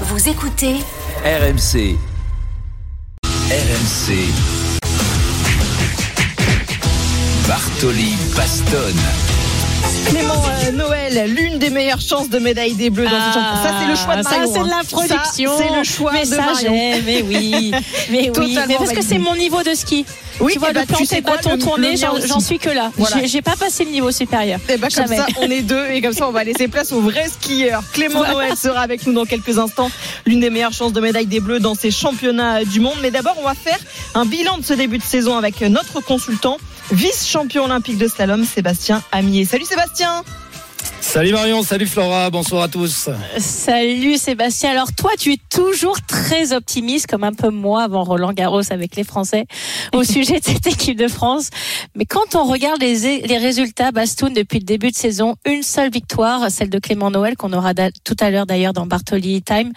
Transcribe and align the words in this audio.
Vous 0.00 0.28
écoutez 0.28 0.74
RMC. 1.24 1.96
RMC. 3.48 4.28
Bartoli 7.46 8.16
Bastonne. 8.36 9.23
Clément 10.06 10.42
euh, 10.66 10.72
Noël, 10.72 11.30
l'une 11.34 11.58
des 11.58 11.70
meilleures 11.70 12.00
chances 12.00 12.28
de 12.28 12.38
médaille 12.38 12.74
des 12.74 12.90
Bleus 12.90 13.04
dans 13.04 13.10
ce 13.10 13.38
championnat. 13.38 13.62
Ça, 13.62 13.74
c'est 13.80 13.88
le 13.88 13.96
choix 13.96 14.16
de 14.16 14.22
ça, 14.22 14.30
Marion. 14.30 14.52
c'est 14.52 14.58
de 14.60 14.64
hein. 14.64 14.78
la 14.78 14.84
production. 14.84 15.50
C'est 15.58 15.76
le 15.76 15.84
choix 15.84 16.12
mais 16.12 16.20
de 16.22 16.26
ça, 16.26 16.36
Marion. 16.42 16.72
mais 17.04 17.22
oui. 17.22 17.72
Mais 18.10 18.30
oui. 18.36 18.58
Mais 18.68 18.74
parce 18.76 18.90
que 18.90 18.94
validé. 18.96 19.02
c'est 19.08 19.18
mon 19.18 19.34
niveau 19.36 19.62
de 19.62 19.74
ski. 19.74 20.04
Oui, 20.40 20.52
tu 20.52 20.58
vois, 20.58 20.68
eh 20.70 20.74
le 20.74 20.80
tu 20.80 20.86
planter 20.88 21.06
sais 21.06 21.20
de 21.20 21.26
quoi, 21.26 21.36
bâton 21.36 21.50
le- 21.50 21.56
le 21.56 21.62
tourné, 21.62 21.88
mien 21.94 22.10
j'en 22.26 22.40
suis 22.40 22.58
que 22.58 22.68
là. 22.70 22.90
Voilà. 22.96 23.24
J'ai- 23.24 23.40
pas 23.42 23.54
passé 23.56 23.84
le 23.84 23.90
niveau 23.90 24.10
supérieur. 24.10 24.58
Et 24.68 24.76
bah 24.78 24.88
comme 24.94 25.04
Jamais. 25.06 25.16
ça, 25.16 25.26
on 25.40 25.48
est 25.50 25.62
deux 25.62 25.86
et 25.90 26.00
comme 26.00 26.12
ça, 26.12 26.26
on 26.26 26.32
va 26.32 26.42
laisser 26.44 26.66
place 26.66 26.90
aux 26.92 27.00
vrais 27.00 27.28
skieurs. 27.28 27.82
Clément 27.92 28.24
Noël 28.26 28.56
sera 28.56 28.80
avec 28.80 29.06
nous 29.06 29.12
dans 29.12 29.26
quelques 29.26 29.58
instants. 29.58 29.90
L'une 30.26 30.40
des 30.40 30.50
meilleures 30.50 30.72
chances 30.72 30.92
de 30.92 31.00
médaille 31.00 31.26
des 31.26 31.40
Bleus 31.40 31.60
dans 31.60 31.74
ces 31.76 31.90
championnats 31.92 32.64
du 32.64 32.80
monde. 32.80 32.94
Mais 33.02 33.10
d'abord, 33.12 33.36
on 33.40 33.44
va 33.44 33.54
faire 33.54 33.78
un 34.14 34.24
bilan 34.24 34.58
de 34.58 34.64
ce 34.64 34.72
début 34.74 34.98
de 34.98 35.04
saison 35.04 35.36
avec 35.36 35.60
notre 35.60 36.00
consultant, 36.00 36.56
vice-champion 36.90 37.64
olympique 37.64 37.98
de 37.98 38.08
slalom, 38.08 38.44
Sébastien 38.44 39.02
Amier. 39.12 39.44
Salut 39.44 39.64
Sébastien 39.64 40.22
Salut 41.00 41.32
Marion, 41.32 41.62
salut 41.62 41.86
Flora, 41.86 42.30
bonsoir 42.30 42.62
à 42.62 42.68
tous. 42.68 43.08
Salut 43.38 44.16
Sébastien. 44.16 44.70
Alors 44.70 44.92
toi, 44.92 45.10
tu 45.18 45.32
es 45.32 45.38
toujours 45.50 46.00
très 46.00 46.52
optimiste, 46.52 47.06
comme 47.06 47.24
un 47.24 47.32
peu 47.32 47.50
moi 47.50 47.84
avant 47.84 48.04
Roland 48.04 48.32
Garros 48.32 48.72
avec 48.72 48.96
les 48.96 49.04
Français, 49.04 49.46
au 49.94 50.02
sujet 50.04 50.40
de 50.40 50.44
cette 50.44 50.66
équipe 50.66 50.98
de 50.98 51.08
France. 51.08 51.50
Mais 51.94 52.04
quand 52.04 52.34
on 52.34 52.44
regarde 52.44 52.80
les, 52.80 53.20
les 53.20 53.38
résultats, 53.38 53.92
Bastoun, 53.92 54.32
depuis 54.32 54.58
le 54.58 54.64
début 54.64 54.90
de 54.90 54.96
saison, 54.96 55.36
une 55.44 55.62
seule 55.62 55.90
victoire, 55.90 56.50
celle 56.50 56.70
de 56.70 56.78
Clément 56.78 57.10
Noël, 57.10 57.36
qu'on 57.36 57.52
aura 57.52 57.74
tout 57.74 58.16
à 58.18 58.30
l'heure 58.30 58.46
d'ailleurs 58.46 58.72
dans 58.72 58.86
Bartoli 58.86 59.42
Time. 59.42 59.72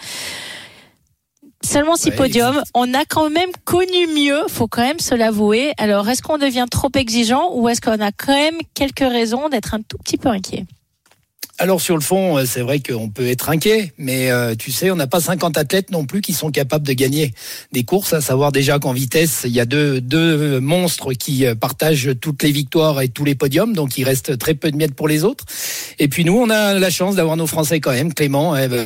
Seulement 1.64 1.96
six 1.96 2.10
Ouais, 2.10 2.16
podiums. 2.16 2.62
On 2.74 2.94
a 2.94 3.04
quand 3.06 3.30
même 3.30 3.50
connu 3.66 4.08
mieux, 4.08 4.48
faut 4.48 4.68
quand 4.68 4.84
même 4.84 5.00
se 5.00 5.16
l'avouer. 5.16 5.74
Alors, 5.78 6.08
est-ce 6.10 6.22
qu'on 6.22 6.38
devient 6.38 6.66
trop 6.70 6.90
exigeant 6.96 7.50
ou 7.54 7.68
est-ce 7.68 7.82
qu'on 7.82 8.00
a 8.00 8.12
quand 8.12 8.34
même 8.34 8.58
quelques 8.74 9.00
raisons 9.00 9.50
d'être 9.50 9.74
un 9.74 9.82
tout 9.82 9.98
petit 9.98 10.18
peu 10.18 10.30
inquiet? 10.30 10.66
Alors 11.60 11.82
sur 11.82 11.96
le 11.96 12.02
fond, 12.02 12.38
euh, 12.38 12.46
c'est 12.46 12.62
vrai 12.62 12.80
qu'on 12.82 13.10
peut 13.10 13.26
être 13.28 13.50
inquiet, 13.50 13.92
mais 13.98 14.30
euh, 14.30 14.54
tu 14.54 14.72
sais, 14.72 14.92
on 14.92 14.96
n'a 14.96 15.08
pas 15.08 15.20
50 15.20 15.58
athlètes 15.58 15.90
non 15.90 16.06
plus 16.06 16.22
qui 16.22 16.34
sont 16.34 16.52
capables 16.52 16.86
de 16.86 16.94
gagner 16.94 17.34
des 17.72 17.84
courses, 17.84 18.14
à 18.14 18.22
savoir 18.22 18.52
déjà 18.52 18.78
qu'en 18.78 18.94
vitesse, 18.94 19.42
il 19.44 19.54
y 19.54 19.60
a 19.60 19.66
deux, 19.66 20.00
deux 20.00 20.60
monstres 20.60 21.14
qui 21.14 21.48
euh, 21.48 21.56
partagent 21.56 22.12
toutes 22.22 22.44
les 22.44 22.52
victoires 22.52 23.02
et 23.02 23.08
tous 23.08 23.26
les 23.26 23.34
podiums, 23.34 23.74
donc 23.74 23.98
il 23.98 24.04
reste 24.04 24.38
très 24.38 24.54
peu 24.54 24.70
de 24.70 24.78
miettes 24.78 24.94
pour 24.94 25.08
les 25.08 25.24
autres. 25.24 25.46
Et 25.98 26.08
puis 26.08 26.26
nous, 26.26 26.38
on 26.38 26.52
a 26.52 26.76
la 26.76 26.90
chance 26.92 27.16
d'avoir 27.16 27.38
nos 27.38 27.48
Français 27.48 27.80
quand 27.80 27.92
même, 27.92 28.14
Clément, 28.14 28.54
euh, 28.56 28.86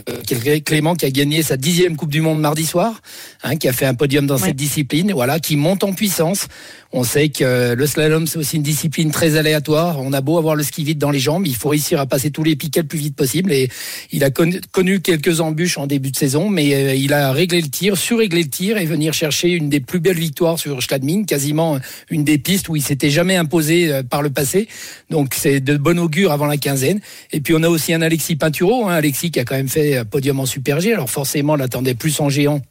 Clément 0.66 0.95
qui 0.95 1.05
a 1.05 1.11
gagné 1.11 1.44
sa 1.44 1.58
dixième 1.58 1.97
Coupe 1.97 2.11
du 2.11 2.22
Monde 2.22 2.39
mardi 2.39 2.66
soir, 2.66 3.02
hein, 3.44 3.58
qui 3.58 3.67
a 3.67 3.73
fait 3.73 3.86
un 3.86 3.95
podium 3.95 4.25
dans 4.27 4.36
Ouais. 4.38 4.47
cette 4.47 4.55
discipline, 4.55 5.11
voilà, 5.11 5.39
qui 5.42 5.58
monte 5.58 5.83
en 5.83 5.92
puissance. 5.92 6.47
On 6.94 7.06
sait 7.06 7.30
que 7.30 7.73
le 7.73 7.88
slalom, 7.88 8.28
c'est 8.28 8.38
aussi 8.38 8.58
une 8.58 8.64
discipline 8.64 9.11
très 9.11 9.38
aléatoire. 9.38 10.00
On 10.00 10.11
a 10.11 10.20
beau 10.20 10.38
avoir 10.38 10.56
le 10.56 10.64
ski 10.64 10.84
vite 10.84 10.98
dans 10.98 11.09
les 11.09 11.20
jambes, 11.20 11.48
il 11.48 11.56
faut 11.56 11.70
réussir 11.70 12.02
à 12.02 12.06
passer 12.06 12.31
tous 12.31 12.44
les 12.44 12.58
piquets 12.58 12.81
le 12.81 12.88
plus 12.88 13.00
vite 13.00 13.16
possible. 13.16 13.53
Et 13.53 13.70
il 14.11 14.25
a 14.25 14.30
connu, 14.30 15.00
quelques 15.00 15.39
embûches 15.39 15.78
en 15.78 15.88
début 15.88 16.11
de 16.11 16.17
saison, 16.17 16.50
mais 16.50 16.73
euh, 16.73 16.94
il 16.94 17.14
a 17.14 17.31
réglé 17.31 17.61
le 17.61 17.70
tir, 17.70 17.98
surréglé 17.98 18.44
le 18.44 18.50
tir 18.50 18.78
et 18.78 18.86
venir 18.86 19.14
chercher 19.14 19.52
une 19.52 19.70
des 19.70 19.80
plus 19.80 20.02
belles 20.02 20.20
victoires 20.20 20.59
sur 20.59 20.81
Schladming, 20.81 21.25
quasiment 21.25 21.80
une 22.09 22.25
des 22.25 22.38
pistes 22.38 22.67
où 22.67 22.75
il 22.75 22.81
s'était 22.81 23.09
jamais 23.09 23.38
imposé 23.38 23.92
euh, 23.92 24.03
par 24.03 24.22
le 24.22 24.30
passé. 24.30 24.67
Donc 25.09 25.33
c'est 25.33 25.61
de 25.61 25.78
bon 25.78 25.98
augure 25.98 26.33
avant 26.33 26.45
la 26.45 26.58
quinzaine. 26.58 27.00
Et 27.31 27.39
puis 27.39 27.53
on 27.55 27.64
a 27.64 27.70
aussi 27.70 27.94
un 27.94 28.02
Alexis 28.02 28.36
Pinturo, 28.36 28.88
hein, 28.88 28.95
Alexis 28.95 29.31
qui 29.31 29.39
a 29.39 29.45
quand 29.45 29.55
même 29.55 29.70
fait 29.70 29.98
euh, 29.98 30.03
podium 30.03 30.42
en 30.42 30.45
Super 30.45 30.81
G. 30.81 30.94
Alors 30.94 31.09
forcément, 31.09 31.53
on 31.53 31.58
l'attendait 31.58 31.95
plus 31.95 32.20
en 32.20 32.28
géant 32.28 32.61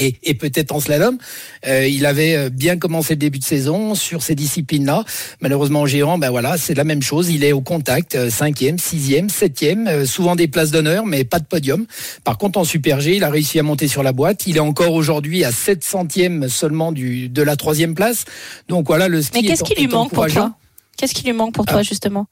et, 0.00 0.16
et 0.24 0.34
peut-être 0.34 0.72
en 0.72 0.80
slalom. 0.80 1.18
Euh, 1.66 1.86
il 1.86 2.06
avait 2.06 2.34
euh, 2.34 2.48
bien 2.50 2.76
commencé 2.78 3.14
le 3.14 3.18
début 3.18 3.38
de 3.38 3.44
saison 3.44 3.94
sur 3.94 4.22
ces 4.22 4.34
disciplines-là. 4.34 5.04
Malheureusement, 5.40 5.82
en 5.82 5.86
géant, 5.86 6.18
ben 6.18 6.30
voilà, 6.30 6.56
c'est 6.56 6.74
la 6.74 6.84
même 6.84 7.02
chose. 7.02 7.28
Il 7.30 7.44
est 7.44 7.52
au 7.52 7.60
contact, 7.60 8.14
euh, 8.14 8.30
cinquième, 8.30 8.78
sixième, 8.78 9.28
septième, 9.28 9.86
euh, 9.86 10.06
souvent 10.06 10.34
des 10.36 10.48
places 10.48 10.70
d'honneur, 10.70 11.06
mais 11.06 11.24
pas 11.24 11.38
de 11.38 11.44
podium. 11.44 11.86
Par 12.24 12.38
contre, 12.38 12.58
en 12.58 12.64
Super 12.64 13.00
G, 13.00 13.16
il 13.16 13.24
a 13.24 13.30
réussi 13.30 13.58
à 13.58 13.62
monter 13.62 13.86
sur 13.88 14.02
la 14.02 14.12
boîte. 14.12 14.46
Il 14.46 14.56
est 14.56 14.60
encore 14.60 14.94
aujourd'hui 14.94 15.44
à 15.44 15.52
7 15.52 15.84
centièmes 15.84 16.48
seulement 16.48 16.92
du, 16.92 17.28
de 17.28 17.42
la 17.42 17.56
troisième 17.56 17.94
place. 17.94 18.24
Donc 18.68 18.86
voilà, 18.86 19.08
le 19.08 19.20
ski 19.22 19.40
Mais 19.42 19.48
qu'est-ce 19.48 19.62
est- 19.62 19.66
qui 19.74 19.74
lui 19.80 19.86
manque 19.88 20.12
pour 20.12 20.26
toi 20.26 20.54
Qu'est-ce 20.96 21.14
qui 21.14 21.24
lui 21.24 21.32
manque 21.32 21.54
pour 21.54 21.64
toi, 21.64 21.82
justement? 21.82 22.26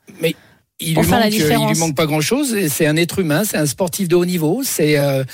Il 0.81 0.95
lui, 0.95 0.95
manque, 1.09 1.25
euh, 1.25 1.29
il 1.29 1.73
lui 1.73 1.79
manque 1.81 1.97
pas 1.97 2.07
grand 2.07 2.21
chose. 2.21 2.57
C'est 2.69 2.87
un 2.87 2.97
être 2.97 3.19
humain, 3.19 3.43
c'est 3.45 3.57
un 3.57 3.67
sportif 3.67 4.07
de 4.07 4.15
haut 4.15 4.25
niveau. 4.25 4.63
C'est 4.65 4.97
euh, 4.97 5.25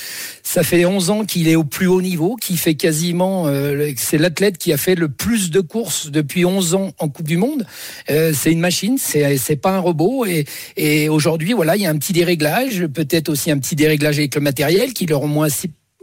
ça 0.43 0.63
fait 0.63 0.87
11 0.87 1.11
ans 1.11 1.25
qu'il 1.27 1.49
est 1.49 1.55
au 1.55 1.65
plus 1.65 1.87
haut 1.87 2.01
niveau, 2.01 2.37
qui 2.37 2.57
fait 2.57 2.77
quasiment. 2.77 3.47
euh, 3.47 3.93
c'est 3.99 4.17
l'athlète 4.17 4.57
qui 4.57 4.73
a 4.73 4.79
fait 4.79 4.95
le 4.95 5.11
plus 5.11 5.51
de 5.51 5.61
courses 5.61 6.11
depuis 6.11 6.47
11 6.47 6.75
ans 6.75 6.93
en 6.99 7.11
Coupe 7.11 7.29
du 7.29 7.37
Monde. 7.37 7.67
Euh, 8.11 8.33
c'est 8.35 8.53
une 8.53 8.61
machine, 8.61 8.97
c'est 8.99 9.37
c'est 9.37 9.57
pas 9.57 9.73
un 9.73 9.81
robot. 9.81 10.25
Et, 10.25 10.47
et 10.79 11.11
aujourd'hui, 11.11 11.53
voilà, 11.53 11.77
il 11.77 11.83
y 11.83 11.87
a 11.87 11.91
un 11.91 11.99
petit 11.99 12.15
déréglage, 12.15 12.87
peut-être 12.87 13.29
aussi 13.29 13.51
un 13.51 13.59
petit 13.59 13.77
déréglage 13.77 14.19
avec 14.19 14.35
le 14.35 14.41
matériel 14.41 14.95
qui 14.95 15.05
le 15.05 15.15
rend 15.15 15.29
moins 15.29 15.51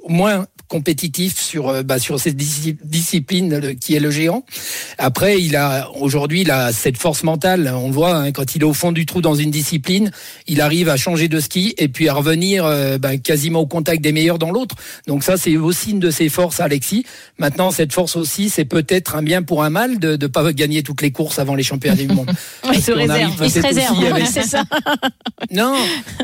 moins 0.08 0.46
compétitif 0.68 1.38
sur 1.38 1.68
euh, 1.68 1.84
bah, 1.84 2.00
sur 2.00 2.18
cette 2.18 2.38
disci- 2.38 2.78
discipline 2.84 3.76
qui 3.78 3.94
est 3.94 4.00
le 4.00 4.10
géant. 4.10 4.46
Après, 4.98 5.42
il 5.42 5.58
a 5.58 5.90
aujourd'hui, 6.00 6.42
il 6.42 6.52
a 6.52 6.72
cette 6.72 6.98
force 6.98 7.24
mentale. 7.24 7.72
On 7.76 7.88
le 7.88 7.94
voit 7.94 8.16
hein, 8.16 8.32
quand 8.32 8.56
il 8.56 8.62
est 8.62 8.66
au 8.66 8.74
fond 8.74 8.94
du 8.94 9.06
trou 9.06 9.22
dans 9.22 9.36
une 9.36 9.52
discipline, 9.52 10.12
il 10.48 10.62
arrive 10.62 10.88
à 10.88 10.96
changer 10.96 11.28
de 11.28 11.40
ski 11.42 11.74
et 11.78 11.90
puis 11.90 12.08
à 12.08 12.14
revenir 12.14 12.64
euh, 12.66 12.98
bah, 12.98 13.18
quasiment 13.18 13.60
au 13.60 13.66
contact 13.68 14.02
des 14.02 14.14
meilleurs 14.14 14.40
dans 14.40 14.52
l'autre. 14.52 14.76
Donc 15.08 15.26
ça, 15.26 15.36
c'est 15.36 15.58
aussi 15.58 15.92
une 15.92 16.00
de 16.00 16.10
ses 16.10 16.30
forces, 16.30 16.62
Alexis. 16.62 17.06
Maintenant, 17.38 17.72
cette 17.72 17.92
force 17.92 18.16
aussi, 18.16 18.50
c'est 18.50 18.64
peut-être 18.66 19.16
un 19.16 19.24
bien 19.24 19.44
pour 19.44 19.64
un 19.66 19.70
mal 19.70 20.00
de 20.00 20.16
ne 20.16 20.28
pas 20.28 20.54
gagner 20.54 20.84
toutes 20.84 21.02
les 21.02 21.12
courses 21.12 21.38
avant 21.38 21.56
les 21.56 21.64
championnats 21.64 21.98
du 21.98 22.08
monde. 22.08 22.32
Il 22.74 22.82
se 22.82 22.94
réserve. 22.94 23.34
Il 23.44 23.52
se 23.52 23.60
réserve, 23.60 24.06
avec- 24.06 24.28
c'est 24.28 24.44
ça. 24.44 24.64
non, 25.52 25.76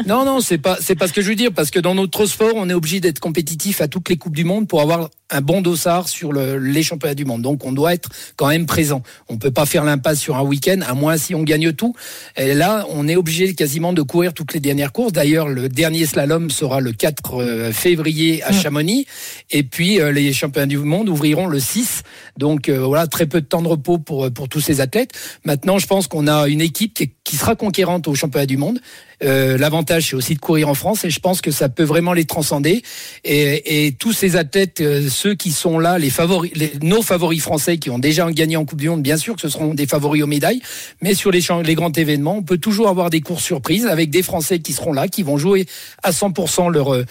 non, 0.06 0.24
non, 0.24 0.40
c'est 0.40 0.58
pas, 0.58 0.78
c'est 0.80 0.96
pas 0.96 1.08
ce 1.09 1.14
que 1.14 1.22
je 1.22 1.28
veux 1.28 1.36
dire, 1.36 1.52
parce 1.54 1.70
que 1.70 1.80
dans 1.80 1.96
notre 1.96 2.26
sport, 2.28 2.54
on 2.56 2.70
est 2.70 2.74
obligé 2.74 3.02
d'être 3.02 3.20
compétitif 3.20 3.66
à 3.81 3.88
toutes 3.88 4.09
les 4.09 4.17
coupes 4.17 4.35
du 4.35 4.44
monde 4.44 4.67
pour 4.67 4.81
avoir 4.81 5.09
un 5.30 5.42
bon 5.42 5.62
dossard 5.62 6.08
sur 6.08 6.32
le- 6.32 6.58
les 6.58 6.84
championnats 6.84 7.16
du 7.16 7.26
monde. 7.26 7.42
Donc, 7.42 7.66
on 7.66 7.72
doit 7.72 7.94
être 7.94 8.10
quand 8.36 8.48
même 8.48 8.66
présent. 8.66 9.02
On 9.30 9.38
peut 9.38 9.52
pas 9.52 9.66
faire 9.66 9.84
l'impasse 9.84 10.20
sur 10.20 10.38
un 10.38 10.42
week-end, 10.44 10.80
à 10.88 10.94
moins 10.94 11.18
si 11.18 11.36
on 11.36 11.44
gagne 11.44 11.74
tout. 11.74 11.94
Et 12.38 12.54
là, 12.54 12.86
on 12.90 13.08
est 13.08 13.16
obligé 13.16 13.54
quasiment 13.54 13.92
de 13.94 14.02
courir 14.02 14.34
toutes 14.34 14.54
les 14.54 14.60
dernières 14.60 14.92
courses. 14.94 15.12
D'ailleurs, 15.14 15.48
le 15.50 15.70
dernier 15.70 16.06
slalom 16.06 16.50
sera 16.50 16.80
le 16.80 16.92
4 16.94 17.36
euh, 17.42 17.72
février 17.72 18.42
à 18.44 18.52
Chamonix, 18.52 19.06
et 19.52 19.64
puis 19.64 20.00
euh, 20.00 20.12
les 20.12 20.32
championnats 20.34 20.66
du 20.68 20.78
monde 20.78 21.10
ouvriront 21.10 21.48
le 21.48 21.59
6. 21.59 22.04
Donc, 22.38 22.70
euh, 22.70 22.80
voilà, 22.86 23.08
très 23.08 23.26
peu 23.26 23.42
de 23.42 23.46
temps 23.46 23.62
de 23.62 23.68
repos 23.68 23.98
pour 23.98 24.32
pour 24.32 24.48
tous 24.50 24.62
ces 24.62 24.82
athlètes. 24.82 25.12
Maintenant, 25.46 25.80
je 25.80 25.88
pense 25.88 26.08
qu'on 26.08 26.28
a 26.28 26.48
une 26.48 26.62
équipe 26.62 26.94
qui, 26.94 27.12
qui 27.24 27.36
sera 27.36 27.56
conquérante 27.56 28.08
au 28.08 28.16
championnat 28.16 28.46
du 28.46 28.58
monde. 28.58 28.80
Euh, 29.24 29.58
L'avantage, 29.58 30.09
c'est 30.09 30.16
aussi 30.16 30.36
de 30.36 30.40
courir 30.40 30.70
en 30.70 30.76
France 30.76 31.04
et 31.04 31.09
je 31.09 31.20
pense 31.20 31.42
que 31.42 31.50
ça 31.52 31.70
peut 31.70 31.84
vraiment 31.84 32.14
les 32.14 32.26
transcender. 32.26 32.84
Et, 33.24 33.86
et 33.88 33.92
tous 33.94 34.14
ces 34.14 34.36
athlètes, 34.36 34.80
euh, 34.82 35.09
ceux 35.17 35.33
qui 35.35 35.51
sont 35.51 35.79
là, 35.79 35.97
les 35.97 36.09
favoris, 36.09 36.51
les- 36.55 36.73
nos 36.81 37.01
favoris 37.01 37.41
français 37.41 37.78
qui 37.78 37.89
ont 37.89 38.00
déjà 38.00 38.31
gagné 38.31 38.55
en 38.57 38.66
Coupe 38.66 38.79
du 38.81 38.89
Monde, 38.89 39.01
bien 39.01 39.17
sûr 39.17 39.35
que 39.35 39.41
ce 39.41 39.50
seront 39.50 39.73
des 39.73 39.88
favoris 39.88 40.22
aux 40.23 40.28
médailles. 40.28 40.61
Mais 41.01 41.13
sur 41.16 41.31
les, 41.31 41.41
champs- 41.41 41.61
les 41.61 41.75
grands 41.75 41.91
événements, 41.91 42.38
on 42.38 42.44
peut 42.44 42.57
toujours 42.59 42.88
avoir 42.88 43.09
des 43.09 43.22
courses 43.22 43.44
surprises 43.44 43.85
avec 43.88 44.09
des 44.09 44.22
Français 44.23 44.59
qui 44.59 44.73
seront 44.73 44.94
là, 44.94 45.07
qui 45.07 45.23
vont 45.23 45.38
jouer 45.38 45.66
à 46.03 46.11
100% 46.11 46.69
leur 46.72 46.94
euh, 46.94 47.05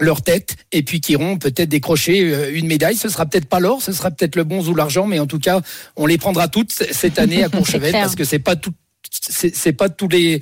leur 0.00 0.22
tête 0.22 0.54
et 0.70 0.82
puis 0.84 1.00
qui 1.00 1.12
iront 1.12 1.38
peut-être 1.38 1.68
décrocher 1.68 2.32
euh, 2.32 2.50
une 2.54 2.66
médaille. 2.68 2.96
Ce 2.96 3.08
sera 3.08 3.26
peut-être 3.26 3.46
pas 3.46 3.58
l'or, 3.60 3.82
ce 3.82 3.92
sera 3.92 4.10
peut-être 4.12 4.36
le 4.36 4.44
bronze 4.44 4.68
ou 4.68 4.74
l'argent, 4.74 5.06
mais 5.08 5.18
en 5.18 5.26
tout 5.26 5.40
cas, 5.40 5.60
on 5.96 6.06
les 6.06 6.18
prendra 6.18 6.46
toutes 6.48 6.70
cette 6.72 7.18
année 7.18 7.42
à 7.42 7.48
Courchevel 7.58 7.92
parce 7.92 8.14
que 8.14 8.24
c'est 8.24 8.38
pas 8.38 8.54
tout, 8.56 8.72
c'est 9.10 9.72
pas 9.72 9.88
tous 9.88 10.08
les 10.08 10.40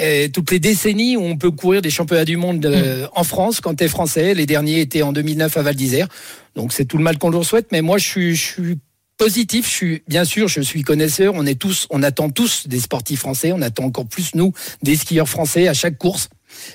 euh, 0.00 0.28
toutes 0.28 0.50
les 0.50 0.58
décennies 0.58 1.16
où 1.16 1.22
on 1.22 1.36
peut 1.36 1.50
courir 1.50 1.80
des 1.82 1.90
championnats 1.90 2.24
du 2.24 2.36
monde 2.36 2.64
euh, 2.66 3.06
en 3.14 3.24
France 3.24 3.60
quand 3.60 3.74
t'es 3.74 3.88
français. 3.88 4.34
Les 4.34 4.46
derniers 4.46 4.80
étaient 4.80 5.02
en 5.02 5.12
2009 5.12 5.56
à 5.56 5.62
Val 5.62 5.74
d'Isère. 5.74 6.08
Donc 6.56 6.72
c'est 6.72 6.84
tout 6.84 6.98
le 6.98 7.04
mal 7.04 7.18
qu'on 7.18 7.30
leur 7.30 7.44
souhaite. 7.44 7.68
Mais 7.70 7.82
moi, 7.82 7.98
je 7.98 8.06
suis, 8.06 8.36
je 8.36 8.42
suis 8.42 8.78
positif. 9.16 9.66
Je 9.68 9.72
suis, 9.72 10.02
bien 10.08 10.24
sûr, 10.24 10.48
je 10.48 10.60
suis 10.60 10.82
connaisseur. 10.82 11.34
On 11.36 11.46
est 11.46 11.58
tous, 11.58 11.86
on 11.90 12.02
attend 12.02 12.30
tous 12.30 12.66
des 12.66 12.80
sportifs 12.80 13.20
français. 13.20 13.52
On 13.52 13.62
attend 13.62 13.84
encore 13.84 14.06
plus 14.06 14.34
nous 14.34 14.52
des 14.82 14.96
skieurs 14.96 15.28
français 15.28 15.68
à 15.68 15.74
chaque 15.74 15.98
course. 15.98 16.28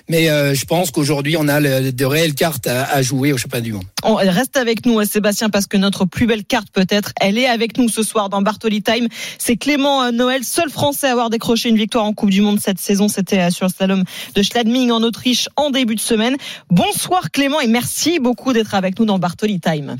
Mais 0.10 0.30
euh, 0.30 0.54
je 0.54 0.66
pense 0.66 0.92
qu'aujourd'hui, 0.92 1.38
on 1.38 1.48
a 1.48 1.60
de 1.62 2.06
réelles 2.06 2.36
cartes 2.36 2.68
à, 2.68 3.02
jouer 3.02 3.34
au 3.34 3.38
championnat 3.38 3.64
du 3.64 3.74
monde. 3.74 3.84
On 4.04 4.16
reste 4.16 4.58
avec 4.58 4.86
nous, 4.86 5.04
Sébastien, 5.04 5.50
parce 5.50 5.68
que 5.68 5.78
notre 5.78 6.06
plus 6.06 6.26
belle 6.26 6.46
carte, 6.46 6.70
peut-être, 6.72 7.14
elle 7.20 7.38
est 7.38 7.48
avec 7.48 7.78
nous 7.78 7.90
ce 7.90 8.04
soir 8.04 8.30
dans 8.30 8.42
Bartoli 8.42 8.82
Time. 8.82 9.08
C'est 9.38 9.58
Clément 9.58 10.04
euh, 10.04 10.12
Noël, 10.12 10.44
seul 10.44 10.70
Français 10.70 11.08
à 11.08 11.12
avoir 11.12 11.30
décroché 11.30 11.70
une 11.70 11.78
victoire 11.78 12.06
en 12.06 12.14
Coupe 12.14 12.30
du 12.30 12.42
Monde 12.42 12.60
cette 12.60 12.80
saison. 12.80 13.08
C'était 13.08 13.40
euh, 13.40 13.50
sur 13.50 13.66
le 13.66 13.72
slalom 13.72 14.04
de 14.36 14.42
Schladming 14.42 14.92
en 14.92 15.02
Autriche 15.02 15.50
en 15.56 15.70
début 15.70 15.96
de 15.96 16.00
semaine. 16.00 16.36
Bonsoir 16.70 17.32
Clément 17.32 17.60
et 17.60 17.68
merci 17.68 18.20
beaucoup 18.20 18.54
d'être 18.54 18.76
avec 18.76 19.00
nous 19.00 19.06
dans 19.06 19.20
Bartoli 19.20 19.60
Time. 19.60 19.98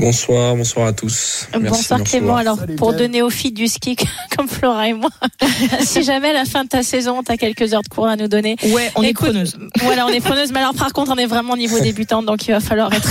Bonsoir, 0.00 0.56
bonsoir 0.56 0.86
à 0.86 0.92
tous. 0.94 1.46
Merci 1.52 1.68
bonsoir 1.68 2.02
Clément. 2.02 2.36
Alors, 2.36 2.58
pour 2.78 2.94
deux 2.94 3.04
néophytes 3.04 3.52
du 3.52 3.68
ski 3.68 3.96
comme 4.36 4.48
Flora 4.48 4.88
et 4.88 4.94
moi, 4.94 5.10
si 5.80 6.02
jamais 6.04 6.30
à 6.30 6.32
la 6.32 6.44
fin 6.46 6.64
de 6.64 6.70
ta 6.70 6.82
saison, 6.82 7.22
tu 7.22 7.30
as 7.30 7.36
quelques 7.36 7.74
heures 7.74 7.82
de 7.82 7.88
cours 7.88 8.06
à 8.06 8.16
nous 8.16 8.26
donner. 8.26 8.56
Ouais, 8.72 8.90
on 8.94 9.02
est 9.02 9.12
preneuse. 9.12 9.58
Voilà, 9.82 10.06
on 10.06 10.10
est 10.10 10.20
preneuse. 10.20 10.52
Mais 10.52 10.60
alors, 10.60 10.74
par 10.74 10.92
contre, 10.92 11.12
on 11.12 11.16
est 11.16 11.26
vraiment 11.26 11.56
niveau 11.56 11.80
débutante, 11.80 12.24
donc 12.24 12.46
il 12.46 12.52
va 12.52 12.60
falloir 12.60 12.92
être 12.92 13.10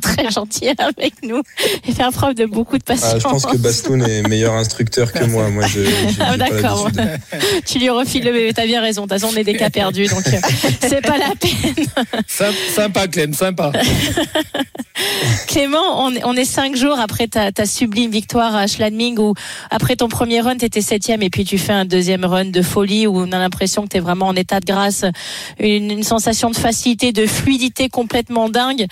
très 0.00 0.30
gentil 0.30 0.68
avec 0.78 1.22
nous 1.22 1.42
et 1.86 1.92
faire 1.92 2.10
preuve 2.12 2.34
de 2.34 2.46
beaucoup 2.46 2.78
de 2.78 2.82
patience. 2.82 3.12
Ah, 3.14 3.18
je 3.18 3.24
pense 3.24 3.46
que 3.46 3.56
Bastoun 3.56 4.02
est 4.02 4.26
meilleur 4.26 4.54
instructeur 4.54 5.12
que 5.12 5.24
moi. 5.24 5.50
Moi, 5.50 5.66
je. 5.66 5.80
Ah, 6.20 6.36
d'accord. 6.36 6.88
tu 7.66 7.78
lui 7.78 7.90
refiles 7.90 8.24
le 8.24 8.32
bébé. 8.32 8.52
T'as 8.54 8.66
bien 8.66 8.80
raison. 8.80 9.02
De 9.02 9.08
toute 9.08 9.20
façon, 9.20 9.34
on 9.34 9.36
est 9.36 9.44
des 9.44 9.54
cas 9.54 9.70
perdus, 9.70 10.06
donc 10.06 10.26
euh, 10.26 10.38
c'est 10.80 11.02
pas 11.02 11.18
la 11.18 11.34
peine. 11.38 11.86
Sympa, 12.26 13.06
Clem, 13.08 13.34
sympa. 13.34 13.72
Clément, 15.48 16.04
on 16.04 16.14
est 16.14 16.24
on 16.24 16.34
est 16.34 16.44
cinq 16.44 16.76
jours 16.76 16.98
après 16.98 17.26
ta, 17.26 17.66
sublime 17.66 18.10
victoire 18.10 18.54
à 18.54 18.66
Schladming 18.66 19.18
où 19.18 19.34
après 19.70 19.96
ton 19.96 20.08
premier 20.08 20.40
run, 20.40 20.56
tu 20.56 20.64
étais 20.64 20.80
septième 20.80 21.22
et 21.22 21.30
puis 21.30 21.44
tu 21.44 21.58
fais 21.58 21.72
un 21.72 21.84
deuxième 21.84 22.24
run 22.24 22.46
de 22.46 22.62
folie 22.62 23.06
où 23.06 23.16
on 23.18 23.32
a 23.32 23.38
l'impression 23.38 23.82
que 23.82 23.88
tu 23.88 23.96
es 23.96 24.00
vraiment 24.00 24.26
en 24.26 24.36
état 24.36 24.60
de 24.60 24.66
grâce, 24.66 25.04
une, 25.58 26.02
sensation 26.02 26.50
de 26.50 26.56
facilité, 26.56 27.12
de 27.12 27.26
fluidité 27.26 27.88
complètement 27.88 28.48
dingue. 28.48 28.86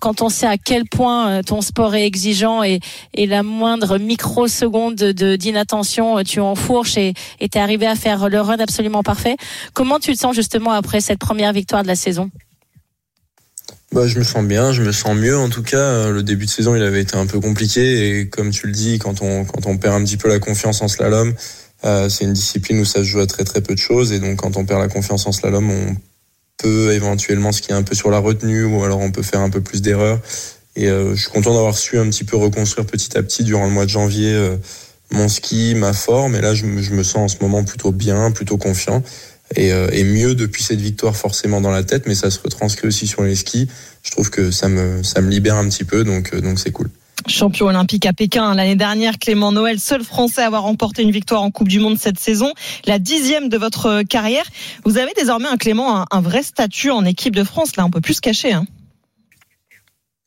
Quand 0.00 0.22
on 0.22 0.28
sait 0.28 0.46
à 0.46 0.58
quel 0.58 0.84
point 0.84 1.28
euh, 1.28 1.42
ton 1.42 1.60
sport 1.60 1.94
est 1.94 2.06
exigeant 2.06 2.62
et, 2.62 2.80
la 3.14 3.42
moindre 3.42 3.98
microseconde 3.98 4.94
de, 4.94 5.36
d'inattention, 5.36 6.18
euh, 6.18 6.22
tu 6.22 6.40
enfourches 6.40 6.96
et 6.96 7.14
tu 7.40 7.58
es 7.58 7.58
arrivé 7.58 7.86
à 7.86 7.94
faire 7.94 8.28
le 8.28 8.40
run 8.40 8.58
absolument 8.58 9.02
parfait. 9.02 9.36
Comment 9.74 9.98
tu 9.98 10.12
te 10.12 10.18
sens 10.18 10.34
justement 10.34 10.70
après 10.70 11.00
cette 11.00 11.18
première 11.18 11.52
victoire 11.52 11.82
de 11.82 11.88
la 11.88 11.96
saison? 11.96 12.30
Bah, 13.92 14.06
je 14.06 14.18
me 14.18 14.24
sens 14.24 14.44
bien, 14.44 14.72
je 14.72 14.82
me 14.82 14.92
sens 14.92 15.16
mieux 15.16 15.36
en 15.36 15.48
tout 15.48 15.62
cas. 15.62 16.08
Le 16.08 16.22
début 16.22 16.46
de 16.46 16.50
saison, 16.50 16.74
il 16.74 16.82
avait 16.82 17.00
été 17.00 17.16
un 17.16 17.26
peu 17.26 17.40
compliqué 17.40 18.20
et 18.20 18.28
comme 18.28 18.50
tu 18.50 18.66
le 18.66 18.72
dis, 18.72 18.98
quand 18.98 19.22
on 19.22 19.44
quand 19.44 19.66
on 19.66 19.78
perd 19.78 19.94
un 19.94 20.04
petit 20.04 20.16
peu 20.16 20.28
la 20.28 20.38
confiance 20.38 20.82
en 20.82 20.88
slalom, 20.88 21.34
euh, 21.84 22.08
c'est 22.08 22.24
une 22.24 22.32
discipline 22.32 22.80
où 22.80 22.84
ça 22.84 23.00
se 23.00 23.04
joue 23.04 23.20
à 23.20 23.26
très 23.26 23.44
très 23.44 23.60
peu 23.60 23.74
de 23.74 23.78
choses 23.78 24.12
et 24.12 24.18
donc 24.18 24.36
quand 24.36 24.56
on 24.56 24.64
perd 24.64 24.80
la 24.80 24.88
confiance 24.88 25.26
en 25.26 25.32
slalom, 25.32 25.70
on 25.70 25.96
peut 26.56 26.92
éventuellement 26.92 27.52
skier 27.52 27.74
un 27.74 27.82
peu 27.82 27.94
sur 27.94 28.10
la 28.10 28.18
retenue 28.18 28.64
ou 28.64 28.82
alors 28.82 28.98
on 28.98 29.12
peut 29.12 29.22
faire 29.22 29.40
un 29.40 29.50
peu 29.50 29.60
plus 29.60 29.82
d'erreurs. 29.82 30.20
Et 30.74 30.88
euh, 30.88 31.14
je 31.14 31.22
suis 31.22 31.30
content 31.30 31.54
d'avoir 31.54 31.78
su 31.78 31.98
un 31.98 32.08
petit 32.10 32.24
peu 32.24 32.36
reconstruire 32.36 32.86
petit 32.86 33.16
à 33.16 33.22
petit 33.22 33.44
durant 33.44 33.64
le 33.64 33.70
mois 33.70 33.84
de 33.84 33.90
janvier 33.90 34.34
euh, 34.34 34.56
mon 35.10 35.28
ski, 35.28 35.74
ma 35.74 35.92
forme. 35.92 36.34
Et 36.34 36.40
là, 36.40 36.54
je 36.54 36.66
me 36.66 37.02
sens 37.02 37.16
en 37.16 37.28
ce 37.28 37.42
moment 37.42 37.64
plutôt 37.64 37.92
bien, 37.92 38.30
plutôt 38.30 38.58
confiant 38.58 39.02
et, 39.54 39.72
euh, 39.72 39.88
et, 39.92 40.04
mieux 40.04 40.34
depuis 40.34 40.62
cette 40.62 40.80
victoire 40.80 41.16
forcément 41.16 41.60
dans 41.60 41.70
la 41.70 41.84
tête, 41.84 42.06
mais 42.06 42.14
ça 42.14 42.30
se 42.30 42.40
retranscrit 42.40 42.88
aussi 42.88 43.06
sur 43.06 43.22
les 43.22 43.36
skis. 43.36 43.68
Je 44.02 44.10
trouve 44.10 44.30
que 44.30 44.50
ça 44.50 44.68
me, 44.68 45.02
ça 45.02 45.20
me 45.20 45.30
libère 45.30 45.56
un 45.56 45.68
petit 45.68 45.84
peu, 45.84 46.04
donc 46.04 46.34
euh, 46.34 46.40
donc 46.40 46.58
c'est 46.58 46.72
cool. 46.72 46.90
Champion 47.28 47.66
olympique 47.66 48.06
à 48.06 48.12
Pékin 48.12 48.54
l'année 48.54 48.76
dernière, 48.76 49.18
Clément 49.18 49.50
Noël, 49.52 49.80
seul 49.80 50.04
Français 50.04 50.42
à 50.42 50.46
avoir 50.46 50.62
remporté 50.62 51.02
une 51.02 51.10
victoire 51.10 51.42
en 51.42 51.50
Coupe 51.50 51.68
du 51.68 51.80
Monde 51.80 51.98
cette 51.98 52.18
saison, 52.18 52.52
la 52.84 52.98
dixième 52.98 53.48
de 53.48 53.56
votre 53.56 54.02
carrière. 54.02 54.44
Vous 54.84 54.98
avez 54.98 55.12
désormais 55.16 55.48
un 55.48 55.56
Clément 55.56 56.04
un, 56.10 56.20
vrai 56.20 56.42
statut 56.42 56.90
en 56.90 57.04
équipe 57.04 57.34
de 57.34 57.42
France, 57.42 57.76
là 57.76 57.84
un 57.84 57.90
peu 57.90 58.00
plus 58.00 58.20
caché. 58.20 58.52
Hein. 58.52 58.66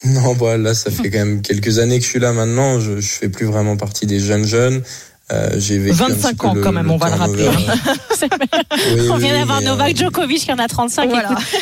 Non, 0.04 0.34
bah 0.34 0.58
là, 0.58 0.74
ça 0.74 0.92
fait 0.92 1.10
quand 1.10 1.20
même 1.20 1.42
quelques 1.42 1.80
années 1.80 2.00
que 2.00 2.06
je 2.06 2.10
suis 2.10 2.20
là 2.20 2.32
maintenant. 2.32 2.80
Je, 2.80 3.00
je 3.00 3.08
fais 3.08 3.30
plus 3.30 3.46
vraiment 3.46 3.76
partie 3.76 4.06
des 4.06 4.20
jeunes 4.20 4.46
jeunes. 4.46 4.82
Euh, 5.32 5.50
j'ai 5.58 5.78
25 5.78 6.44
ans 6.44 6.56
quand 6.62 6.72
même, 6.72 6.90
on 6.90 6.98
va 6.98 7.10
le 7.10 7.16
rappeler. 7.16 7.48
on 9.12 9.18
vient 9.18 9.34
d'avoir 9.34 9.62
Novak 9.62 9.96
Djokovic 9.96 10.44
qui 10.44 10.52
en 10.52 10.58
a 10.58 10.68
35. 10.68 11.12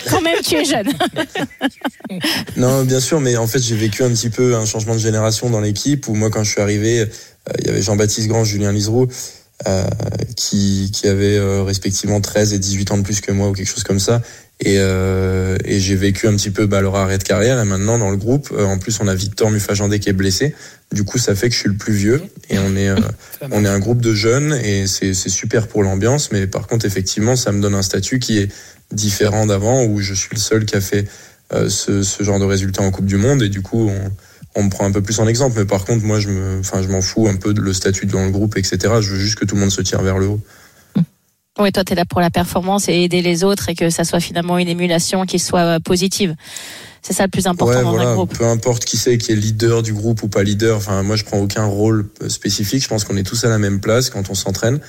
quand 0.10 0.22
même, 0.22 0.38
tu 0.42 0.56
es 0.56 0.64
jeune. 0.64 0.88
non, 2.58 2.84
bien 2.84 3.02
sûr, 3.02 3.19
mais 3.19 3.36
en 3.36 3.46
fait, 3.46 3.60
j'ai 3.60 3.75
vécu 3.75 4.04
un 4.04 4.10
petit 4.10 4.30
peu 4.30 4.56
un 4.56 4.66
changement 4.66 4.94
de 4.94 5.00
génération 5.00 5.50
dans 5.50 5.60
l'équipe 5.60 6.08
où 6.08 6.16
moi, 6.16 6.30
quand 6.30 6.46
je 6.46 6.52
suis 6.52 6.62
arrivé, 6.62 7.02
euh, 7.02 7.06
il 7.60 7.68
y 7.68 7.69
avait 7.69 7.81
Jean-Baptiste 7.81 8.30
Grand, 8.30 8.46
Julien 8.46 8.72
Liseroux, 8.72 9.08
euh, 9.65 9.88
qui, 10.36 10.92
qui 10.94 11.07
avaient 11.07 11.38
euh, 11.38 11.63
respectivement 11.63 12.21
13 12.21 12.54
et 12.54 12.59
18 12.59 12.92
ans 12.92 12.98
de 12.98 13.04
plus 13.04 13.21
que 13.21 13.31
moi 13.31 13.50
ou 13.50 13.54
quelque 13.54 13.69
chose 13.69 13.83
comme 13.83 14.00
ça. 14.00 14.21
Et, 14.59 14.77
euh, 14.80 15.56
et 15.65 15.80
j'ai 15.80 15.95
vécu 15.95 16.27
un 16.27 16.36
petit 16.36 16.50
peu 16.50 16.65
bah, 16.65 16.81
leur 16.81 16.95
arrêt 16.95 17.18
de 17.18 17.24
carrière. 17.24 17.59
Et 17.59 17.65
maintenant, 17.65 18.00
dans 18.00 18.09
le 18.09 18.18
groupe, 18.18 18.50
euh, 18.51 18.65
en 18.65 18.80
plus, 18.80 19.00
on 19.00 19.07
a 19.07 19.13
Victor 19.13 19.51
Mufajandé 19.51 20.00
qui 20.00 20.09
est 20.09 20.13
blessé. 20.13 20.56
Du 20.92 21.04
coup, 21.04 21.19
ça 21.19 21.36
fait 21.36 21.50
que 21.50 21.54
je 21.54 21.59
suis 21.59 21.69
le 21.69 21.75
plus 21.75 21.94
vieux. 21.94 22.24
Et 22.50 22.57
on 22.57 22.75
est, 22.75 22.89
euh, 22.89 22.95
on 23.51 23.63
est 23.63 23.68
un 23.68 23.80
groupe 23.80 24.01
de 24.01 24.13
jeunes 24.13 24.54
et 24.54 24.88
c'est 24.88 25.13
super 25.13 25.68
pour 25.68 25.83
l'ambiance. 25.83 26.31
Mais 26.31 26.48
par 26.48 26.65
contre, 26.65 26.86
effectivement, 26.86 27.36
ça 27.36 27.51
me 27.51 27.62
donne 27.62 27.75
un 27.75 27.83
statut 27.83 28.19
qui 28.19 28.39
est 28.39 28.51
différent 28.92 29.45
d'avant 29.45 29.83
où 29.83 30.00
je 30.00 30.13
suis 30.13 30.33
le 30.33 30.39
seul 30.39 30.65
qui 30.65 30.75
a 30.75 30.81
fait 30.81 31.07
ce, 31.51 32.04
ce, 32.04 32.24
genre 32.24 32.39
de 32.39 32.45
résultat 32.45 32.81
en 32.81 32.92
Coupe 32.92 33.06
du 33.06 33.18
Monde. 33.18 33.44
Et 33.44 33.50
du 33.50 33.62
coup, 33.62 33.89
on, 33.89 34.12
on 34.57 34.63
me 34.63 34.69
prend 34.69 34.86
un 34.86 34.92
peu 34.92 35.01
plus 35.01 35.19
en 35.19 35.27
exemple. 35.27 35.57
Mais 35.57 35.65
par 35.65 35.86
contre, 35.86 36.04
moi, 36.04 36.19
je 36.19 36.30
me, 36.30 36.59
enfin, 36.59 36.81
je 36.81 36.88
m'en 36.88 37.01
fous 37.01 37.27
un 37.27 37.36
peu 37.36 37.54
de 37.54 37.62
le 37.62 37.74
statut 37.74 38.07
dans 38.07 38.25
le 38.25 38.31
groupe, 38.31 38.57
etc. 38.57 38.77
Je 39.01 39.12
veux 39.12 39.19
juste 39.19 39.36
que 39.36 39.45
tout 39.45 39.56
le 39.56 39.62
monde 39.62 39.71
se 39.71 39.81
tire 39.81 40.01
vers 40.01 40.18
le 40.18 40.27
haut. 40.27 40.42
Oui, 41.59 41.71
toi, 41.71 41.83
tu 41.83 41.94
es 41.94 41.95
là 41.95 42.06
pour 42.06 42.21
la 42.21 42.30
performance 42.30 42.89
et 42.89 42.94
aider 42.94 43.21
les 43.21 43.44
autres 43.44 43.69
et 43.69 43.75
que 43.75 43.89
ça 43.89 44.04
soit 44.04 44.19
finalement 44.19 44.57
une 44.57 44.68
émulation 44.68 45.25
qui 45.25 45.39
soit 45.39 45.77
euh, 45.77 45.80
positive. 45.80 46.36
C'est 47.01 47.13
ça 47.13 47.24
le 47.24 47.30
plus 47.30 47.48
important 47.48 47.83
dans 47.83 47.98
un 47.98 48.15
groupe. 48.15 48.38
Peu 48.38 48.45
importe 48.45 48.83
qui 48.83 48.98
c'est 48.98 49.18
qui 49.18 49.31
est 49.31 49.36
leader 49.36 49.81
du 49.81 49.94
groupe 49.94 50.24
ou 50.24 50.27
pas 50.27 50.44
leader. 50.44 50.77
Enfin, 50.77 51.04
moi, 51.04 51.15
je 51.15 51.24
prends 51.24 51.39
aucun 51.39 51.65
rôle 51.65 52.09
euh, 52.21 52.30
spécifique. 52.30 52.83
Je 52.83 52.88
pense 52.88 53.06
qu'on 53.06 53.18
est 53.18 53.24
tous 53.24 53.44
à 53.44 53.50
la 53.50 53.59
même 53.59 53.80
place 53.80 54.09
quand 54.09 54.30
on 54.30 54.36
s'entraîne. 54.36 54.80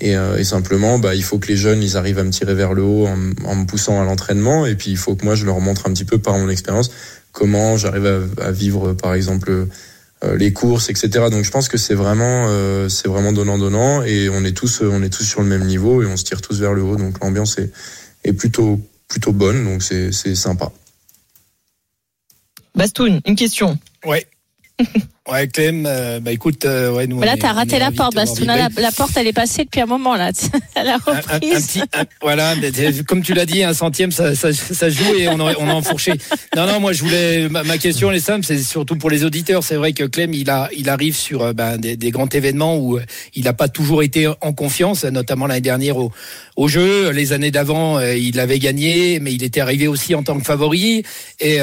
Et, 0.00 0.16
euh, 0.16 0.36
et, 0.38 0.44
simplement, 0.44 0.98
bah, 0.98 1.14
il 1.14 1.22
faut 1.22 1.38
que 1.38 1.48
les 1.48 1.56
jeunes, 1.56 1.82
ils 1.82 1.96
arrivent 1.96 2.18
à 2.18 2.24
me 2.24 2.30
tirer 2.30 2.54
vers 2.54 2.74
le 2.74 2.82
haut 2.82 3.06
en, 3.06 3.18
en 3.44 3.54
me 3.54 3.66
poussant 3.66 4.00
à 4.00 4.04
l'entraînement. 4.04 4.66
Et 4.66 4.74
puis, 4.74 4.90
il 4.90 4.96
faut 4.96 5.14
que 5.14 5.24
moi, 5.24 5.34
je 5.34 5.46
leur 5.46 5.60
montre 5.60 5.86
un 5.86 5.92
petit 5.92 6.04
peu 6.04 6.18
par 6.18 6.36
mon 6.36 6.48
expérience 6.48 6.90
comment 7.34 7.76
j'arrive 7.76 8.06
à, 8.06 8.46
à, 8.46 8.50
vivre, 8.52 8.94
par 8.94 9.12
exemple, 9.12 9.68
euh, 10.24 10.36
les 10.38 10.52
courses, 10.52 10.88
etc. 10.88 11.26
Donc 11.30 11.44
je 11.44 11.50
pense 11.50 11.68
que 11.68 11.76
c'est 11.76 11.94
vraiment, 11.94 12.46
euh, 12.48 12.88
c'est 12.88 13.08
vraiment 13.08 13.32
donnant 13.32 13.58
donnant 13.58 14.02
et 14.02 14.30
on 14.30 14.44
est 14.44 14.56
tous, 14.56 14.80
on 14.80 15.02
est 15.02 15.10
tous 15.10 15.24
sur 15.24 15.42
le 15.42 15.48
même 15.48 15.64
niveau 15.64 16.02
et 16.02 16.06
on 16.06 16.16
se 16.16 16.24
tire 16.24 16.40
tous 16.40 16.60
vers 16.60 16.72
le 16.72 16.82
haut. 16.82 16.96
Donc 16.96 17.22
l'ambiance 17.22 17.58
est, 17.58 17.70
est 18.22 18.32
plutôt, 18.32 18.80
plutôt 19.08 19.32
bonne. 19.32 19.64
Donc 19.64 19.82
c'est, 19.82 20.12
c'est 20.12 20.34
sympa. 20.34 20.72
Bastoun, 22.74 23.20
une 23.26 23.36
question. 23.36 23.78
Ouais. 24.06 24.26
Ouais, 25.32 25.48
Clem, 25.48 25.86
euh, 25.86 26.20
bah 26.20 26.32
écoute, 26.32 26.66
euh, 26.66 26.92
ouais, 26.92 27.06
nous. 27.06 27.18
Là, 27.22 27.36
t'as 27.40 27.52
raté 27.52 27.78
la 27.78 27.90
porte, 27.90 28.14
Bastouna. 28.14 28.58
La, 28.58 28.68
la, 28.76 28.92
porte, 28.92 29.12
elle 29.16 29.26
est 29.26 29.32
passée 29.32 29.64
depuis 29.64 29.80
un 29.80 29.86
moment, 29.86 30.16
là. 30.16 30.32
Elle 30.74 30.88
a 30.90 30.98
reprise. 30.98 31.24
Un, 31.32 31.60
petit, 31.60 31.82
voilà, 32.20 32.54
comme 33.08 33.22
tu 33.22 33.32
l'as 33.32 33.46
dit, 33.46 33.62
un 33.62 33.72
centième, 33.72 34.12
ça, 34.12 34.34
ça, 34.34 34.52
ça 34.52 34.90
joue 34.90 35.14
et 35.16 35.28
on, 35.28 35.40
a, 35.40 35.54
on 35.58 35.70
a 35.70 35.72
enfourché. 35.72 36.12
Non, 36.54 36.66
non, 36.66 36.78
moi, 36.78 36.92
je 36.92 37.02
voulais. 37.02 37.48
Ma, 37.48 37.62
ma 37.62 37.78
question, 37.78 38.10
elle 38.10 38.18
est 38.18 38.20
simple, 38.20 38.44
c'est 38.44 38.58
surtout 38.58 38.96
pour 38.96 39.08
les 39.08 39.24
auditeurs. 39.24 39.64
C'est 39.64 39.76
vrai 39.76 39.94
que 39.94 40.04
Clem, 40.04 40.34
il, 40.34 40.50
a, 40.50 40.68
il 40.76 40.90
arrive 40.90 41.16
sur 41.16 41.40
euh, 41.40 41.52
ben, 41.54 41.78
des, 41.78 41.96
des, 41.96 42.10
grands 42.10 42.28
événements 42.28 42.76
où 42.76 42.98
il 43.34 43.44
n'a 43.44 43.54
pas 43.54 43.68
toujours 43.68 44.02
été 44.02 44.26
en 44.26 44.52
confiance, 44.52 45.06
notamment 45.06 45.46
l'année 45.46 45.62
dernière 45.62 45.96
au, 45.96 46.12
au 46.56 46.68
jeu. 46.68 47.08
Les 47.12 47.32
années 47.32 47.50
d'avant, 47.50 47.98
il 47.98 48.38
avait 48.40 48.58
gagné, 48.58 49.20
mais 49.20 49.32
il 49.32 49.42
était 49.42 49.60
arrivé 49.60 49.88
aussi 49.88 50.14
en 50.14 50.22
tant 50.22 50.38
que 50.38 50.44
favori. 50.44 51.02
Et, 51.40 51.60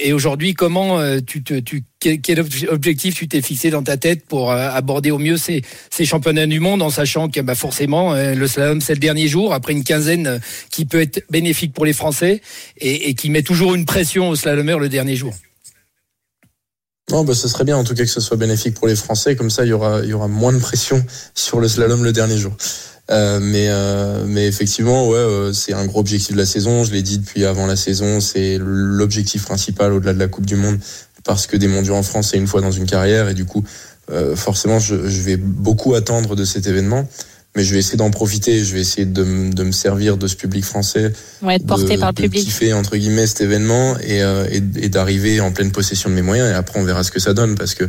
et 0.00 0.12
aujourd'hui, 0.12 0.54
comment 0.54 0.98
tu 1.24 1.44
te. 1.44 1.60
Tu, 1.60 1.84
quel 2.22 2.44
objectif 2.68 3.03
tu 3.12 3.28
t'es 3.28 3.42
fixé 3.42 3.70
dans 3.70 3.82
ta 3.82 3.96
tête 3.96 4.24
pour 4.26 4.50
euh, 4.50 4.68
aborder 4.70 5.10
au 5.10 5.18
mieux 5.18 5.36
ces, 5.36 5.62
ces 5.90 6.04
championnats 6.04 6.46
du 6.46 6.60
monde 6.60 6.82
en 6.82 6.90
sachant 6.90 7.28
que 7.28 7.40
bah, 7.40 7.54
forcément 7.54 8.14
euh, 8.14 8.34
le 8.34 8.46
slalom 8.46 8.80
c'est 8.80 8.94
le 8.94 9.00
dernier 9.00 9.28
jour 9.28 9.52
après 9.52 9.72
une 9.72 9.84
quinzaine 9.84 10.26
euh, 10.26 10.38
qui 10.70 10.84
peut 10.84 11.00
être 11.00 11.24
bénéfique 11.30 11.72
pour 11.72 11.84
les 11.84 11.92
Français 11.92 12.40
et, 12.78 13.14
qui 13.14 13.30
met 13.30 13.42
toujours 13.42 13.74
une 13.74 13.84
pression 13.84 14.28
au 14.28 14.36
slalomeur 14.36 14.78
le 14.78 14.88
dernier 14.88 15.16
jour. 15.16 15.34
Non, 17.10 17.24
bah, 17.24 17.34
ce 17.34 17.48
serait 17.48 17.64
bien 17.64 17.76
en 17.76 17.84
tout 17.84 17.94
cas 17.94 18.04
que 18.04 18.10
ce 18.10 18.20
soit 18.20 18.36
bénéfique 18.36 18.74
pour 18.74 18.88
les 18.88 18.96
Français, 18.96 19.36
comme 19.36 19.50
ça 19.50 19.64
il 19.64 19.68
y 19.68 19.72
aura, 19.72 20.04
y 20.04 20.12
aura 20.12 20.28
moins 20.28 20.52
de 20.52 20.58
pression 20.58 21.04
sur 21.34 21.60
le 21.60 21.68
slalom 21.68 22.02
le 22.02 22.12
dernier 22.12 22.38
jour. 22.38 22.56
Mais, 23.10 23.68
mais 24.26 24.46
effectivement, 24.46 25.06
ouais, 25.08 25.50
c'est 25.52 25.74
un 25.74 25.84
gros 25.84 26.00
objectif 26.00 26.32
de 26.32 26.38
la 26.38 26.46
saison. 26.46 26.82
Je 26.84 26.92
l'ai 26.92 27.02
dit 27.02 27.18
depuis 27.18 27.44
avant 27.44 27.66
la 27.66 27.76
saison, 27.76 28.20
c'est 28.20 28.56
l'objectif 28.58 29.44
principal 29.44 29.92
au-delà 29.92 30.14
de 30.14 30.18
la 30.18 30.28
Coupe 30.28 30.46
du 30.46 30.56
Monde, 30.56 30.78
parce 31.24 31.46
que 31.46 31.56
des 31.56 31.68
mondiaux 31.68 31.94
en 31.94 32.02
France, 32.02 32.30
c'est 32.30 32.36
une 32.36 32.46
fois 32.46 32.60
dans 32.60 32.70
une 32.70 32.86
carrière, 32.86 33.28
et 33.28 33.34
du 33.34 33.44
coup, 33.44 33.64
euh, 34.10 34.36
forcément, 34.36 34.78
je, 34.78 35.08
je, 35.08 35.22
vais 35.22 35.36
beaucoup 35.36 35.94
attendre 35.94 36.36
de 36.36 36.44
cet 36.44 36.66
événement. 36.66 37.08
Mais 37.56 37.62
je 37.62 37.72
vais 37.72 37.78
essayer 37.78 37.96
d'en 37.96 38.10
profiter. 38.10 38.64
Je 38.64 38.74
vais 38.74 38.80
essayer 38.80 39.06
de, 39.06 39.52
de, 39.52 39.62
me 39.62 39.70
servir 39.70 40.16
de 40.16 40.26
ce 40.26 40.34
public 40.34 40.64
français, 40.64 41.12
ouais, 41.40 41.60
de, 41.60 41.64
porter 41.64 41.96
par 41.96 42.08
le 42.08 42.14
public, 42.14 42.44
kiffer 42.44 42.72
entre 42.72 42.96
guillemets 42.96 43.28
cet 43.28 43.42
événement 43.42 43.96
et, 44.00 44.18
et, 44.18 44.56
et 44.56 44.88
d'arriver 44.88 45.40
en 45.40 45.52
pleine 45.52 45.70
possession 45.70 46.10
de 46.10 46.16
mes 46.16 46.22
moyens. 46.22 46.50
Et 46.50 46.52
après, 46.52 46.80
on 46.80 46.84
verra 46.84 47.04
ce 47.04 47.12
que 47.12 47.20
ça 47.20 47.32
donne, 47.32 47.54
parce 47.54 47.76
que, 47.76 47.88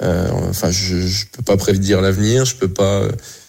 enfin, 0.00 0.70
je, 0.70 1.00
je 1.00 1.24
peux 1.32 1.42
pas 1.42 1.56
prédire 1.56 2.02
l'avenir, 2.02 2.44
je 2.44 2.56
peux 2.56 2.68
pas 2.68 3.08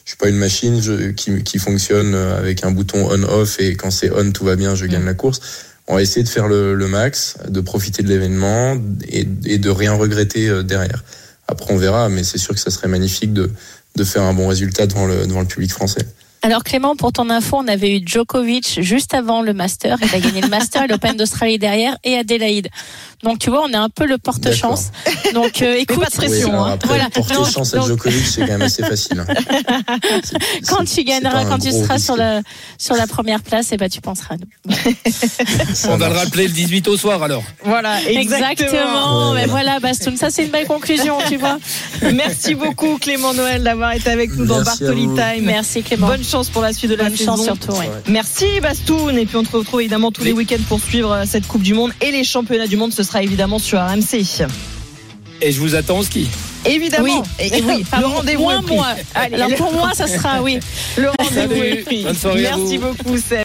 je 0.09 0.13
suis 0.13 0.17
pas 0.17 0.29
une 0.29 0.37
machine 0.37 1.13
qui, 1.13 1.43
qui 1.43 1.59
fonctionne 1.59 2.15
avec 2.15 2.63
un 2.63 2.71
bouton 2.71 3.07
on/off 3.11 3.59
et 3.59 3.75
quand 3.75 3.91
c'est 3.91 4.11
on 4.11 4.31
tout 4.31 4.43
va 4.43 4.55
bien, 4.55 4.73
je 4.73 4.87
gagne 4.87 5.03
mm. 5.03 5.05
la 5.05 5.13
course. 5.13 5.39
On 5.89 5.95
va 5.95 6.03
essayer 6.03 6.23
de 6.23 6.29
faire 6.29 6.47
le, 6.47 6.75
le 6.75 6.87
max, 6.87 7.37
de 7.47 7.61
profiter 7.61 8.03
de 8.03 8.07
l'événement 8.09 8.77
et, 9.09 9.27
et, 9.45 9.57
de 9.57 9.69
rien 9.71 9.93
regretter 9.93 10.47
euh, 10.47 10.61
derrière. 10.61 11.03
Après 11.47 11.73
on 11.73 11.77
verra, 11.77 12.09
mais 12.09 12.23
c'est 12.23 12.37
sûr 12.37 12.53
que 12.53 12.59
ça 12.59 12.69
serait 12.69 12.87
magnifique 12.87 13.33
de, 13.33 13.51
de 13.95 14.03
faire 14.03 14.21
un 14.21 14.33
bon 14.33 14.47
résultat 14.47 14.85
devant 14.85 15.07
le, 15.07 15.25
devant 15.25 15.41
le 15.41 15.47
public 15.47 15.71
français. 15.71 16.05
Alors 16.41 16.63
Clément, 16.63 16.95
pour 16.95 17.11
ton 17.11 17.29
info, 17.29 17.57
on 17.57 17.67
avait 17.67 17.97
eu 17.97 18.01
Djokovic 18.05 18.81
juste 18.81 19.13
avant 19.13 19.41
le 19.41 19.53
Master. 19.53 19.97
Il 20.01 20.15
a 20.15 20.19
gagné 20.19 20.41
le 20.41 20.47
Master 20.47 20.87
l'Open 20.89 21.17
d'Australie 21.17 21.59
derrière 21.59 21.97
et 22.05 22.15
Adélaïde. 22.15 22.69
Donc 23.23 23.39
tu 23.39 23.49
vois, 23.49 23.63
on 23.63 23.69
est 23.69 23.75
un 23.75 23.89
peu 23.89 24.05
le 24.05 24.17
porte-chance. 24.17 24.91
Donc 25.33 25.61
euh, 25.61 25.73
écoute, 25.79 25.99
pas 25.99 26.05
de 26.09 26.11
pression, 26.15 26.49
Oui, 26.51 26.55
hein. 26.57 26.71
après, 26.73 26.87
Voilà. 26.87 27.09
porter 27.09 27.33
Non, 27.33 27.45
chance 27.45 27.73
à 27.73 27.81
Djokovic, 27.81 28.25
c'est 28.25 28.41
quand 28.41 28.47
même 28.47 28.61
assez 28.61 28.83
facile. 28.83 29.19
hein. 29.19 29.33
Quand 30.67 30.85
tu 30.85 31.03
gagneras, 31.03 31.45
quand 31.45 31.57
tu 31.59 31.71
seras 31.71 31.93
risque. 31.95 32.05
sur 32.05 32.15
la 32.15 32.41
sur 32.77 32.95
la 32.95 33.07
première 33.07 33.41
place, 33.41 33.71
et 33.71 33.77
ben 33.77 33.89
tu 33.89 34.01
penseras 34.01 34.35
à 34.35 34.37
nous. 34.37 34.73
On 35.89 35.97
va 35.97 36.09
le 36.09 36.15
rappeler 36.15 36.47
le 36.47 36.53
18 36.53 36.87
au 36.87 36.97
soir 36.97 37.21
alors. 37.23 37.43
Voilà, 37.63 38.01
exactement. 38.09 38.49
Exactement. 38.51 39.31
Ouais, 39.31 39.41
Mais 39.41 39.45
voilà, 39.47 39.79
Bastoun, 39.79 40.17
ça 40.17 40.29
c'est 40.29 40.43
une 40.45 40.51
belle 40.51 40.67
conclusion, 40.67 41.17
tu 41.27 41.37
vois. 41.37 41.57
Merci 42.13 42.55
beaucoup 42.55 42.97
Clément 42.97 43.33
Noël 43.33 43.63
d'avoir 43.63 43.93
été 43.93 44.09
avec 44.09 44.35
nous 44.35 44.45
dans 44.45 44.61
Merci 44.63 44.83
Bartoli. 44.83 45.07
Time. 45.07 45.45
Merci 45.45 45.83
Clément. 45.83 46.07
Bonne 46.07 46.23
chance 46.23 46.49
pour 46.49 46.61
la 46.61 46.73
suite 46.73 46.91
de 46.91 46.95
la 46.95 47.05
Bonne 47.05 47.17
saison. 47.17 47.35
chance 47.35 47.43
surtout. 47.43 47.71
ouais. 47.73 47.79
Ouais. 47.79 47.89
Merci 48.07 48.45
Bastoun 48.61 49.17
et 49.17 49.25
puis 49.25 49.35
on 49.37 49.43
te 49.43 49.55
retrouve 49.55 49.81
évidemment 49.81 50.11
tous 50.11 50.23
les 50.23 50.31
week-ends 50.33 50.57
pour 50.67 50.79
suivre 50.79 51.11
euh, 51.11 51.23
cette 51.27 51.47
Coupe 51.47 51.63
du 51.63 51.73
Monde 51.73 51.91
et 52.01 52.11
les 52.11 52.23
championnats 52.23 52.67
du 52.67 52.77
monde. 52.77 52.93
Ce 52.93 53.03
sera 53.09 53.23
évidemment 53.23 53.57
sur 53.59 53.79
RMC. 53.79 54.23
Et 55.41 55.51
je 55.51 55.59
vous 55.59 55.73
attends 55.75 55.99
au 55.99 56.03
ski. 56.03 56.27
Évidemment. 56.65 57.05
Oui. 57.05 57.21
Et, 57.39 57.57
et 57.57 57.61
oui, 57.63 57.81
Enfin, 57.81 58.01
le 58.01 58.07
rendez-vous 58.07 58.51
moi. 58.67 58.87
Allez, 59.15 59.35
Alors 59.35 59.55
pour 59.55 59.71
moi, 59.73 59.91
ça 59.95 60.07
sera 60.07 60.41
oui. 60.41 60.59
le 60.97 61.09
rendez-vous 61.09 62.35
Merci 62.35 62.77
beaucoup 62.77 63.17
Seb. 63.17 63.37